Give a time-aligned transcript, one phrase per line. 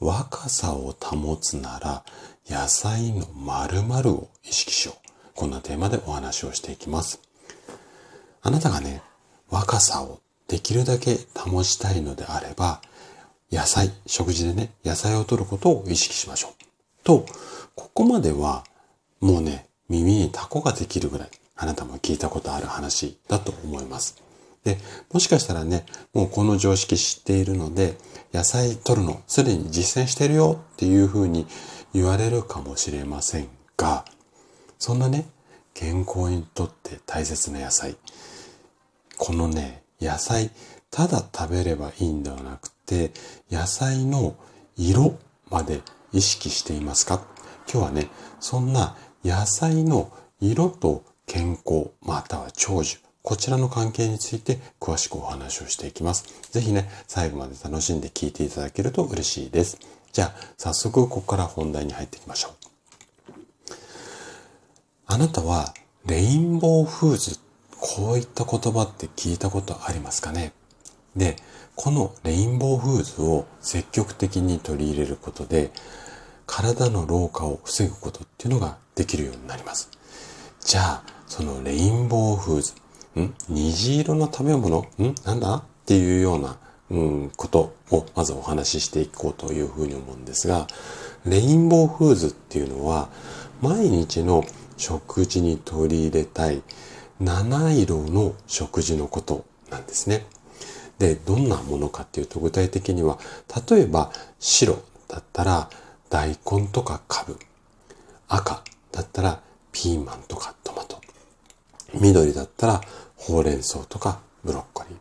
[0.00, 2.04] 若さを保つなら
[2.48, 5.10] 野菜の〇〇を意識しよう。
[5.34, 7.20] こんなテーマでお話をしていきます。
[8.42, 9.02] あなたがね、
[9.50, 12.80] 若さをできるだけ保ちたいのであれば、
[13.52, 17.04] 野菜、食事でね、野菜を摂ることを意識しましょう。
[17.04, 17.26] と、
[17.74, 18.64] ここまでは
[19.20, 24.29] もうね、耳にタコができるぐらい、あなたも聞いたことある話だと思います。
[24.64, 24.78] で、
[25.12, 27.96] もしかしたらね、もうこの常識知っているので、
[28.32, 31.46] 野菜取るのすでに実践してるよっていうふうに
[31.92, 34.04] 言われるかもしれませんが、
[34.78, 35.26] そんなね、
[35.74, 37.96] 健康にとって大切な野菜。
[39.16, 40.50] このね、野菜、
[40.90, 43.12] ただ食べればいいんではなくて、
[43.50, 44.36] 野菜の
[44.76, 45.80] 色まで
[46.12, 47.22] 意識していますか？
[47.72, 48.08] 今日はね、
[48.40, 56.24] そんな野菜の色と健康、または長寿、こちらの関係について詳しくお話をしていきます。
[56.50, 59.78] ぜひね、最後まで楽しんで聞いていただけると嬉しいです。
[60.12, 62.52] じゃあ、早速ここから本題に入っていきましょう。
[65.06, 65.74] あなたは、
[66.06, 67.38] レインボーフーズ、
[67.78, 70.52] こういった言葉って聞いたことありますかね？
[71.14, 71.36] で、
[71.76, 75.72] このレインボーフーズを積極的に取り入れることで、
[76.46, 79.90] 体の老化を防ぐことっていうのができるようになります。
[80.64, 82.72] じゃあ、そのレインボーフーズ、
[83.18, 83.34] ん？
[83.48, 84.80] 虹色の食べ物？
[84.98, 85.14] ん？
[85.24, 85.54] なんだ？
[85.56, 86.58] っていうような、
[86.90, 90.66] うん、ことをまずお話ししていこうというふうに思うんですが、
[91.24, 93.08] レインボーフーズっていうのは、
[93.60, 94.44] 毎日の
[94.76, 96.62] 食事に取り入れたい
[97.20, 100.24] 七色の食事のことなんですね。
[100.98, 103.18] で、どんなものかっていうと具体的には、
[103.68, 105.68] 例えば白だったら
[106.08, 107.38] 大根とかカブ、
[108.28, 109.40] 赤だったら
[109.72, 111.00] ピーマンとかトマト、
[111.94, 112.80] 緑だったら
[113.20, 114.98] ほうれん草とかブロッコリー。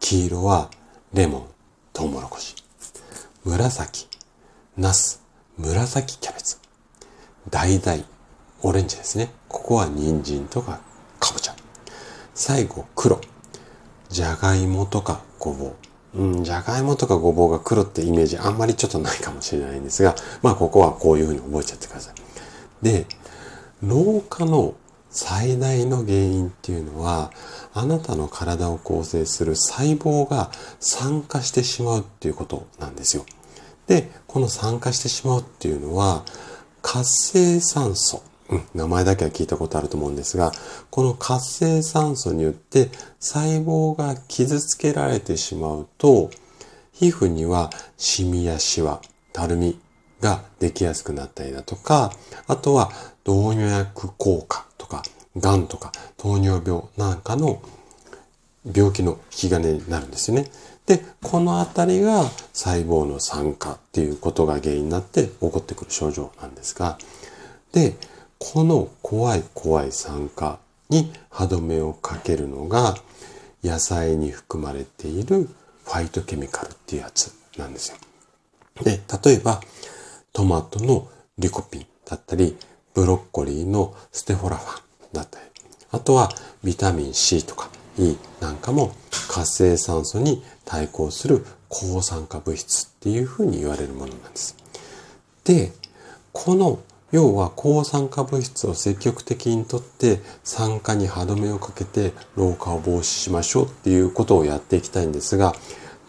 [0.00, 0.70] 黄色は
[1.12, 1.46] レモン、
[1.92, 2.54] トウモロコシ。
[3.44, 4.08] 紫、
[4.78, 5.22] ナス、
[5.58, 6.56] 紫キャベツ。
[7.50, 8.02] 橙、
[8.62, 9.30] オレンジですね。
[9.48, 10.80] ここは人参とか
[11.20, 11.54] かぼちゃ。
[12.34, 13.20] 最後、黒。
[14.08, 15.74] じゃがいもとかごぼ
[16.14, 16.18] う。
[16.18, 22.14] うん、じゃがいもとかごぼうが黒ってイメージあんまりちょっとないかもしれないんですが、まあここはこういうふうに覚えちゃってください。
[22.82, 23.04] で、
[23.82, 24.74] 老化の
[25.14, 27.30] 最大の原因っていうのは、
[27.72, 33.24] あなたの体を構成する細胞が酸化してしまうっていうことなんですよ。
[33.86, 36.24] で、この酸化してしまうっていうのは、
[36.82, 38.22] 活性酸素。
[38.50, 40.52] うん、名前だけは聞いたことあると思うんですが、
[40.90, 46.28] この活性酸素によって細胞が傷つけられてしまうと、
[46.92, 49.00] 皮膚にはシミやシワ、
[49.32, 49.78] たるみ
[50.20, 52.12] ができやすくなったりだとか、
[52.48, 52.90] あとは
[53.22, 55.02] 動脈硬化とか、
[55.36, 57.62] 癌とか糖尿病なんかの
[58.72, 60.50] 病気の引き金になるんですよね。
[60.86, 66.98] で、このあたりが細胞の酸化っていうことが原因になって起こってくる症状なんですが、
[67.72, 67.96] で、
[68.38, 70.58] この怖い怖い酸化
[70.90, 72.96] に歯止めをかけるのが
[73.62, 75.48] 野菜に含まれている
[75.84, 77.96] ファイトケミカルっていうやつなんですよ。
[78.82, 79.62] で、例えば
[80.34, 81.08] トマトの
[81.38, 82.56] リコピンだったり、
[82.94, 84.82] ブロッコリーのステフォラファン
[85.12, 85.44] だったり、
[85.90, 86.30] あとは
[86.62, 87.68] ビタミン C とか
[87.98, 88.94] E なんかも
[89.28, 94.56] 活性酸素に対抗する抗酸化物質っていうふうに言われるものなんです。
[95.44, 95.72] で、
[96.32, 96.80] この
[97.12, 105.54] 要は抗酸化物質を積極的にとって酸化に歯止めをかけて老化を防止しましょうっていうことをやっていきたいんですが、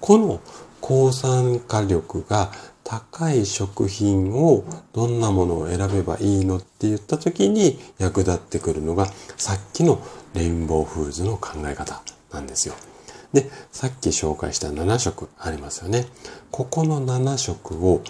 [0.02, 0.40] この
[0.82, 2.52] 抗酸化力が
[2.86, 10.00] 高い食品をどんなものを選べばいいのって言った時に役立ってくるのがさっきの
[10.36, 12.02] レインボーフーズの考え方
[12.32, 12.76] なんですよ。
[13.34, 16.06] で、さっき紹介した7色ありますよね。
[16.52, 18.02] ここの7色を、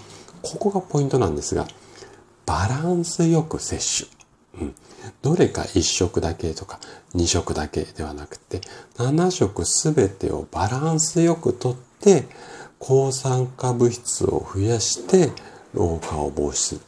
[0.42, 1.66] ここがポイントなんですが、
[2.44, 4.62] バランスよく摂取。
[4.62, 4.74] うん。
[5.22, 6.78] どれか1色だけとか
[7.14, 8.60] 2色だけではなくて、
[8.98, 12.26] 7色すべてをバランスよくとって、
[12.78, 15.32] 抗酸化物質を増やして
[15.74, 16.80] 老化を防止する。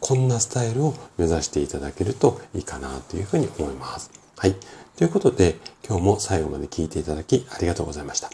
[0.00, 4.10] こんなスタイルを目指していただけるといいかなというふうに思います。
[4.36, 4.54] はい。
[4.96, 5.56] ということで、
[5.86, 8.30] 今日も最後まで聞いていただきありがとうございました。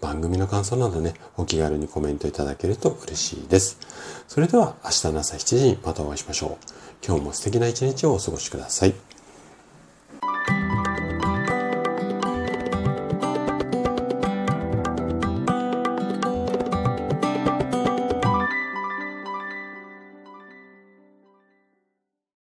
[0.00, 3.78] 番組の感想などね、お気軽にコメントいただけると嬉しいです。
[4.26, 6.64] それでは明日の朝7時にまたお会いしましょう。
[7.06, 9.11] 今日も素敵な一日をお過ごしください。